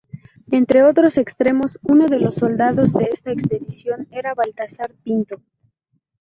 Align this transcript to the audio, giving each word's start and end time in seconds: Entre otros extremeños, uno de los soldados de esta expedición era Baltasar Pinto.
Entre 0.49 0.81
otros 0.81 1.19
extremeños, 1.19 1.77
uno 1.83 2.07
de 2.07 2.17
los 2.19 2.33
soldados 2.33 2.91
de 2.91 3.03
esta 3.13 3.29
expedición 3.31 4.07
era 4.09 4.33
Baltasar 4.33 4.91
Pinto. 5.03 5.43